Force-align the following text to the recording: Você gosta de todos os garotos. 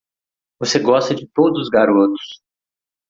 Você 0.59 0.79
gosta 0.79 1.13
de 1.13 1.27
todos 1.27 1.61
os 1.61 1.69
garotos. 1.69 2.41